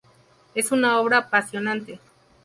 Es 0.55 0.71
una 0.71 0.99
obra 0.99 1.19
apasionante. 1.19 1.99